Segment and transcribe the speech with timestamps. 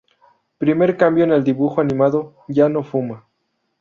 [0.57, 3.27] Primer cambio en el dibujo animado: Ya no fuma.